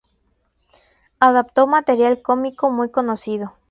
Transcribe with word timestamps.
Adaptó 1.19 1.67
material 1.67 2.23
cómico 2.23 2.71
muy 2.71 2.89
conocido. 2.89 3.53